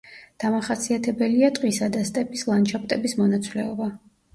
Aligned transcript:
დამახასიათებელია 0.43 1.53
ტყისა 1.59 1.93
და 1.99 2.03
სტეპის 2.11 2.49
ლანდშაფტების 2.51 3.19
მონაცვლეობა. 3.25 3.97